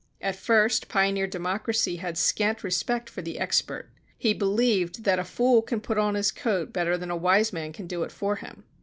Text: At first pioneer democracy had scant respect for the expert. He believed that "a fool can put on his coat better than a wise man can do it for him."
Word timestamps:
At 0.19 0.35
first 0.35 0.87
pioneer 0.87 1.27
democracy 1.27 1.97
had 1.97 2.17
scant 2.17 2.63
respect 2.63 3.07
for 3.07 3.21
the 3.21 3.37
expert. 3.37 3.91
He 4.17 4.33
believed 4.33 5.03
that 5.03 5.19
"a 5.19 5.23
fool 5.23 5.61
can 5.61 5.79
put 5.79 5.99
on 5.99 6.15
his 6.15 6.31
coat 6.31 6.73
better 6.73 6.97
than 6.97 7.11
a 7.11 7.15
wise 7.15 7.53
man 7.53 7.71
can 7.71 7.85
do 7.85 8.01
it 8.01 8.11
for 8.11 8.37
him." 8.37 8.63